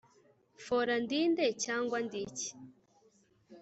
Fora 0.65 0.95
ndi 1.03 1.19
nde 1.31 1.45
cyangwa 1.63 1.97
ndi 2.05 2.19
iki 2.27 2.49